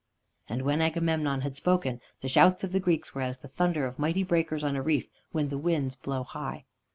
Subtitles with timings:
[0.49, 3.99] And when Agamemnon had spoken, the shouts of the Greeks were as the thunder of
[3.99, 6.65] mighty breakers on a reef when the winds blow high.